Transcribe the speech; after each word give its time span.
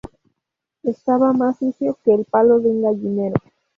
Estaba 0.81 1.31
más 1.31 1.59
sucio 1.59 1.95
que 2.03 2.11
el 2.15 2.25
palo 2.25 2.59
de 2.59 2.69
un 2.69 2.81
gallinero 2.81 3.35